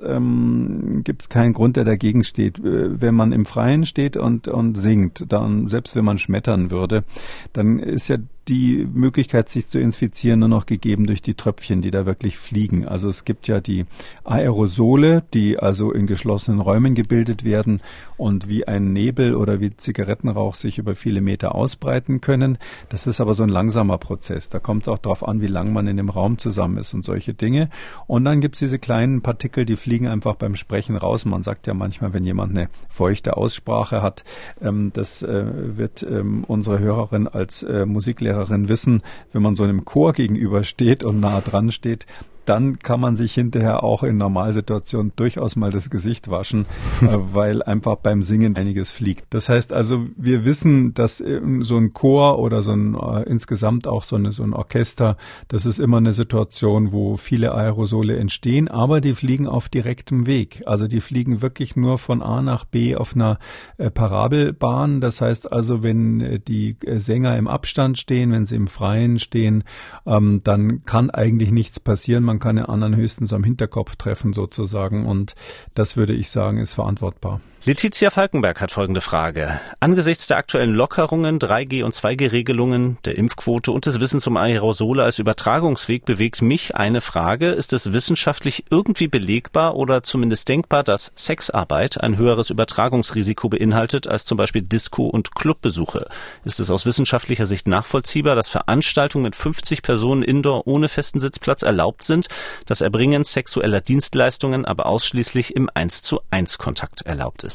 [1.04, 2.58] gibt es keinen Grund, der dagegen steht.
[2.58, 7.04] Äh, wenn man im Freien steht und, und singt, dann, selbst wenn man schmettern würde,
[7.52, 8.16] dann ist ja
[8.48, 12.86] die Möglichkeit, sich zu infizieren, nur noch gegeben durch die Tröpfchen, die da wirklich fliegen.
[12.86, 13.86] Also es gibt ja die
[14.24, 17.80] Aerosole, die also in geschlossenen Räumen gebildet werden
[18.16, 22.58] und wie ein Nebel oder wie Zigarettenrauch sich über viele Meter ausbreiten können.
[22.90, 24.50] Das ist aber so ein langsamer Prozess.
[24.50, 27.02] Da kommt es auch darauf an, wie lang man in dem Raum zusammen ist und
[27.02, 27.70] solche Dinge.
[28.06, 31.24] Und dann gibt es diese kleinen Partikel, die fliegen einfach beim Sprechen raus.
[31.24, 34.24] Man sagt ja manchmal, wenn jemand eine feuchte Aussprache hat,
[34.60, 35.44] ähm, das äh,
[35.76, 41.04] wird ähm, unsere Hörerin als äh, Musiklehrerin Lehrerin wissen, wenn man so einem Chor gegenübersteht
[41.04, 42.06] und nah dran steht,
[42.44, 46.66] dann kann man sich hinterher auch in Normalsituationen durchaus mal das Gesicht waschen,
[47.02, 49.26] äh, weil einfach beim Singen einiges fliegt.
[49.30, 51.22] Das heißt also, wir wissen, dass
[51.60, 55.16] so ein Chor oder so ein äh, insgesamt auch so, eine, so ein Orchester,
[55.48, 60.62] das ist immer eine Situation, wo viele Aerosole entstehen, aber die fliegen auf direktem Weg.
[60.66, 63.38] Also die fliegen wirklich nur von A nach B auf einer
[63.78, 65.00] äh, Parabelbahn.
[65.00, 69.64] Das heißt also, wenn die Sänger im Abstand stehen, wenn sie im Freien stehen,
[70.06, 72.24] ähm, dann kann eigentlich nichts passieren.
[72.24, 75.34] Man man kann den anderen höchstens am Hinterkopf treffen sozusagen und
[75.74, 77.40] das würde ich sagen, ist verantwortbar.
[77.66, 79.58] Letizia Falkenberg hat folgende Frage.
[79.80, 85.18] Angesichts der aktuellen Lockerungen, 3G- und 2G-Regelungen, der Impfquote und des Wissens um Aerosole als
[85.18, 87.52] Übertragungsweg bewegt mich eine Frage.
[87.52, 94.26] Ist es wissenschaftlich irgendwie belegbar oder zumindest denkbar, dass Sexarbeit ein höheres Übertragungsrisiko beinhaltet als
[94.26, 96.06] zum Beispiel Disco- und Clubbesuche?
[96.44, 101.62] Ist es aus wissenschaftlicher Sicht nachvollziehbar, dass Veranstaltungen mit 50 Personen indoor ohne festen Sitzplatz
[101.62, 102.28] erlaubt sind,
[102.66, 107.53] das Erbringen sexueller Dienstleistungen aber ausschließlich im 1 zu 1 Kontakt erlaubt ist?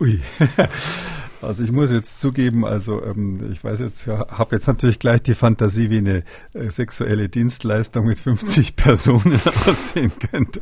[0.00, 0.20] Ist.
[1.44, 5.22] Also ich muss jetzt zugeben, also ähm, ich weiß jetzt, ja, habe jetzt natürlich gleich
[5.22, 10.60] die Fantasie, wie eine äh, sexuelle Dienstleistung mit 50 Personen aussehen könnte.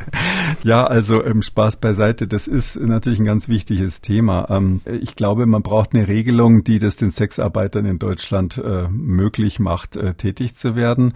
[0.65, 4.49] Ja, also ähm, Spaß beiseite, das ist natürlich ein ganz wichtiges Thema.
[4.51, 9.59] Ähm, ich glaube, man braucht eine Regelung, die das den Sexarbeitern in Deutschland äh, möglich
[9.59, 11.15] macht, äh, tätig zu werden.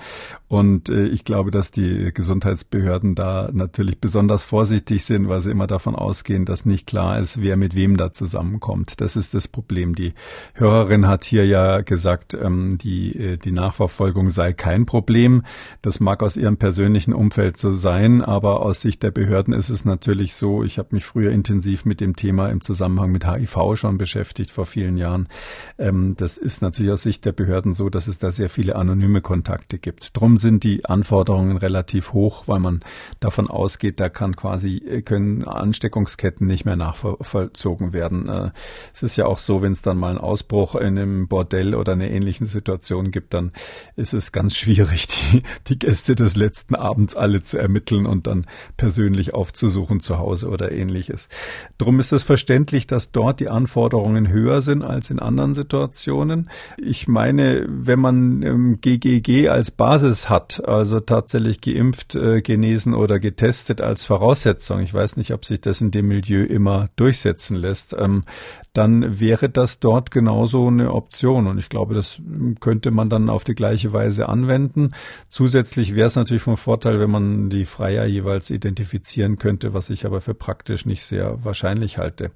[0.49, 5.67] Und äh, ich glaube, dass die Gesundheitsbehörden da natürlich besonders vorsichtig sind, weil sie immer
[5.67, 9.01] davon ausgehen, dass nicht klar ist, wer mit wem da zusammenkommt.
[9.01, 9.95] Das ist das Problem.
[9.95, 10.13] Die
[10.53, 15.45] Hörerin hat hier ja gesagt, ähm, die, äh, die Nachverfolgung sei kein Problem.
[15.81, 19.87] Das mag aus ihrem persönlichen Umfeld so sein, aber aus Sicht der Behörden ist es
[19.87, 23.97] natürlich so, ich habe mich früher intensiv mit dem Thema im Zusammenhang mit HIV schon
[23.97, 25.27] beschäftigt vor vielen Jahren.
[25.79, 29.23] Ähm, das ist natürlich aus Sicht der Behörden so, dass es da sehr viele anonyme
[29.23, 30.15] Kontakte gibt.
[30.19, 32.81] Drum sind die Anforderungen relativ hoch, weil man
[33.21, 38.29] davon ausgeht, da kann quasi, äh, können Ansteckungsketten nicht mehr nachvollzogen werden.
[38.29, 38.51] Äh,
[38.93, 41.93] es ist ja auch so, wenn es dann mal einen Ausbruch in einem Bordell oder
[41.93, 43.53] einer ähnlichen Situation gibt, dann
[43.95, 48.47] ist es ganz schwierig, die, die Gäste des letzten Abends alle zu ermitteln und dann
[48.77, 51.29] persönlich aufzusuchen zu Hause oder ähnliches.
[51.79, 56.51] Drum ist es verständlich, dass dort die Anforderungen höher sind als in anderen Situationen.
[56.77, 63.21] Ich meine, wenn man ähm, GGG als Basis hat, also tatsächlich geimpft, äh, genesen oder
[63.21, 67.95] getestet als Voraussetzung, ich weiß nicht, ob sich das in dem Milieu immer durchsetzen lässt,
[67.99, 68.25] ähm,
[68.77, 71.47] dann wäre das dort genauso eine Option.
[71.47, 72.21] Und ich glaube, das
[72.61, 74.93] könnte man dann auf die gleiche Weise anwenden.
[75.29, 80.05] Zusätzlich wäre es natürlich vom Vorteil, wenn man die Freier jeweils identifizieren könnte, was ich
[80.05, 82.33] aber für praktisch nicht sehr wahrscheinlich halte.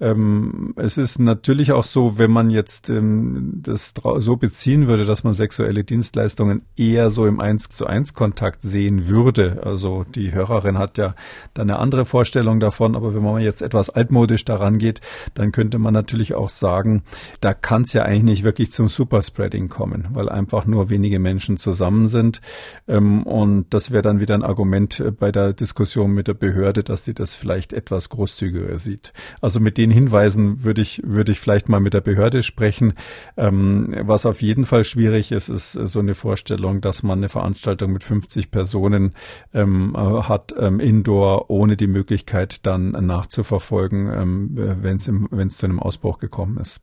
[0.00, 5.24] Ähm, es ist natürlich auch so, wenn man jetzt ähm, das so beziehen würde, dass
[5.24, 9.62] man sexuelle Dienstleistungen eher so im 1 zu 1 Kontakt sehen würde.
[9.64, 11.14] Also die Hörerin hat ja
[11.54, 15.00] dann eine andere Vorstellung davon, aber wenn man jetzt etwas altmodisch daran geht,
[15.34, 17.02] dann könnte man natürlich auch sagen,
[17.40, 21.56] da kann es ja eigentlich nicht wirklich zum Superspreading kommen, weil einfach nur wenige Menschen
[21.56, 22.40] zusammen sind.
[22.88, 26.82] Ähm, und das wäre dann wieder ein Argument äh, bei der Diskussion mit der Behörde,
[26.82, 29.12] dass die das vielleicht etwas großzügiger sieht.
[29.40, 32.94] Also mit den Hinweisen würde ich, würde ich vielleicht mal mit der Behörde sprechen.
[33.36, 37.92] Ähm, was auf jeden Fall schwierig ist, ist so eine Vorstellung, dass man eine Veranstaltung
[37.92, 39.12] mit 50 Personen
[39.52, 46.58] ähm, äh, hat, indoor, ohne die Möglichkeit dann nachzuverfolgen, wenn es zu einem Ausbruch gekommen
[46.58, 46.80] ist.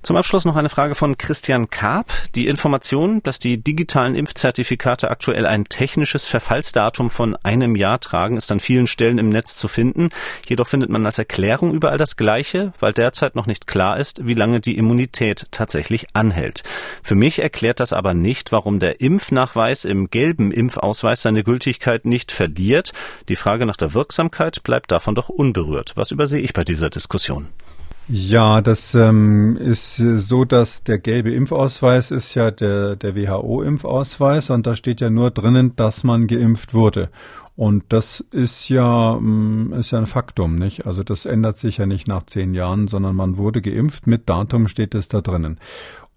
[0.00, 2.06] Zum Abschluss noch eine Frage von Christian Karp.
[2.36, 8.52] Die Information, dass die digitalen Impfzertifikate aktuell ein technisches Verfallsdatum von einem Jahr tragen, ist
[8.52, 10.10] an vielen Stellen im Netz zu finden.
[10.46, 14.34] Jedoch findet man als Erklärung überall das Gleiche, weil derzeit noch nicht klar ist, wie
[14.34, 16.62] lange die Immunität tatsächlich anhält.
[17.02, 22.30] Für mich erklärt das aber nicht, warum der Impfnachweis im gelben Impfausweis seine Gültigkeit nicht
[22.30, 22.92] verliert.
[23.28, 25.92] Die Frage nach der Wirksamkeit bleibt davon doch unberührt.
[25.96, 27.48] Was übersehe ich bei dieser Diskussion?
[28.10, 34.66] Ja, das ähm, ist so, dass der gelbe Impfausweis ist ja der, der WHO-Impfausweis und
[34.66, 37.10] da steht ja nur drinnen, dass man geimpft wurde.
[37.54, 40.86] Und das ist ja, mm, ist ja ein Faktum, nicht?
[40.86, 44.68] Also das ändert sich ja nicht nach zehn Jahren, sondern man wurde geimpft, mit Datum
[44.68, 45.58] steht es da drinnen.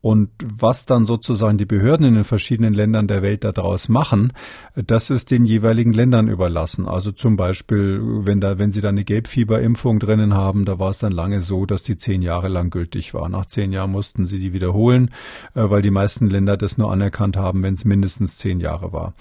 [0.01, 4.33] Und was dann sozusagen die Behörden in den verschiedenen Ländern der Welt daraus machen,
[4.75, 6.87] das ist den jeweiligen Ländern überlassen.
[6.87, 10.97] Also zum Beispiel, wenn da, wenn sie da eine Gelbfieberimpfung drinnen haben, da war es
[10.97, 13.29] dann lange so, dass die zehn Jahre lang gültig war.
[13.29, 15.11] Nach zehn Jahren mussten sie die wiederholen,
[15.53, 19.13] äh, weil die meisten Länder das nur anerkannt haben, wenn es mindestens zehn Jahre war.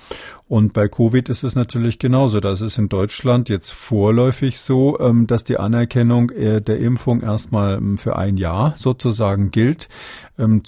[0.48, 2.40] Und bei Covid ist es natürlich genauso.
[2.40, 7.76] Das ist in Deutschland jetzt vorläufig so, ähm, dass die Anerkennung äh, der Impfung erstmal
[7.76, 9.88] ähm, für ein Jahr sozusagen gilt.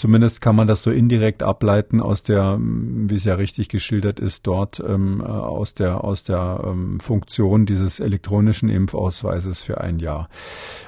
[0.03, 4.49] Zumindest kann man das so indirekt ableiten aus der, wie es ja richtig geschildert ist,
[4.49, 10.29] dort ähm, äh, aus der aus der ähm, Funktion dieses elektronischen Impfausweises für ein Jahr.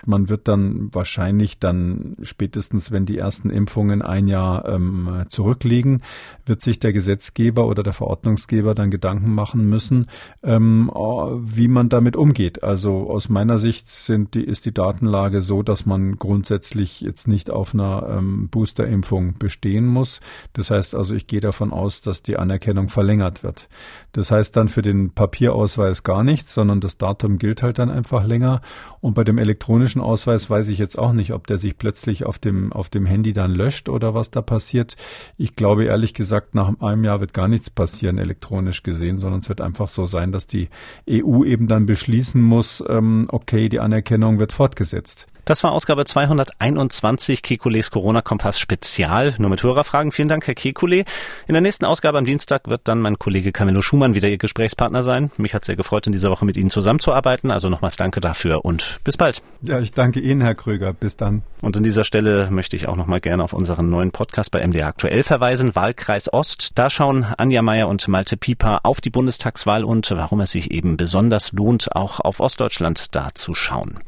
[0.04, 6.02] Man wird dann wahrscheinlich dann spätestens, wenn die ersten Impfungen ein Jahr ähm, zurückliegen,
[6.44, 10.06] wird sich der Gesetzgeber oder der Verordnungsgeber dann Gedanken machen müssen,
[10.42, 12.64] ähm, wie man damit umgeht.
[12.64, 17.48] Also aus meiner Sicht sind die, ist die Datenlage so, dass man grundsätzlich jetzt nicht
[17.48, 20.20] auf einer ähm, Booster-Impfung Impfung bestehen muss.
[20.54, 23.68] Das heißt also, ich gehe davon aus, dass die Anerkennung verlängert wird.
[24.12, 28.24] Das heißt dann für den Papierausweis gar nichts, sondern das Datum gilt halt dann einfach
[28.24, 28.62] länger.
[29.02, 32.38] Und bei dem elektronischen Ausweis weiß ich jetzt auch nicht, ob der sich plötzlich auf
[32.38, 34.96] dem, auf dem Handy dann löscht oder was da passiert.
[35.36, 39.50] Ich glaube ehrlich gesagt, nach einem Jahr wird gar nichts passieren, elektronisch gesehen, sondern es
[39.50, 40.70] wird einfach so sein, dass die
[41.10, 45.26] EU eben dann beschließen muss, ähm, okay, die Anerkennung wird fortgesetzt.
[45.44, 49.34] Das war Ausgabe 221 Kekules Corona-Kompass Spezial.
[49.36, 50.10] Nur mit Hörerfragen.
[50.10, 51.04] Vielen Dank, Herr Kekule.
[51.46, 55.02] In der nächsten Ausgabe am Dienstag wird dann mein Kollege Camillo Schumann wieder Ihr Gesprächspartner
[55.02, 55.30] sein.
[55.36, 57.52] Mich hat sehr gefreut, in dieser Woche mit Ihnen zusammenzuarbeiten.
[57.52, 59.42] Also nochmals danke dafür und bis bald.
[59.60, 60.94] Ja, ich danke Ihnen, Herr Kröger.
[60.94, 61.42] Bis dann.
[61.60, 64.86] Und an dieser Stelle möchte ich auch nochmal gerne auf unseren neuen Podcast bei MDR
[64.86, 65.76] aktuell verweisen.
[65.76, 66.78] Wahlkreis Ost.
[66.78, 70.96] Da schauen Anja Meier und Malte Pieper auf die Bundestagswahl und warum es sich eben
[70.96, 74.00] besonders lohnt, auch auf Ostdeutschland da zu schauen.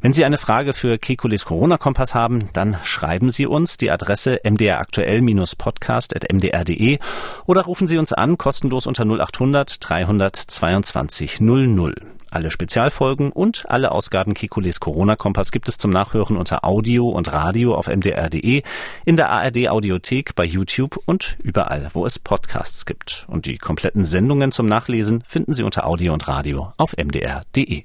[0.00, 6.98] Wenn Sie eine Frage für Kekulis Corona-Kompass haben, dann schreiben Sie uns die Adresse mdraktuell-podcast.mdr.de
[7.44, 11.94] oder rufen Sie uns an, kostenlos unter 0800 322 00.
[12.30, 17.74] Alle Spezialfolgen und alle Ausgaben Kekules Corona-Kompass gibt es zum Nachhören unter Audio und Radio
[17.74, 18.62] auf mdr.de,
[19.04, 23.26] in der ARD Audiothek, bei YouTube und überall, wo es Podcasts gibt.
[23.28, 27.84] Und die kompletten Sendungen zum Nachlesen finden Sie unter Audio und Radio auf mdr.de.